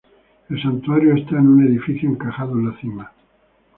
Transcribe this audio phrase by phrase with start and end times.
[0.49, 3.11] El Santuario está en un edificio encajado en la cima.